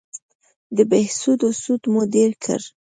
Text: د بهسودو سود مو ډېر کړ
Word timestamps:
د 0.75 0.77
بهسودو 0.89 1.47
سود 1.61 1.81
مو 1.91 2.01
ډېر 2.15 2.31
کړ 2.43 2.59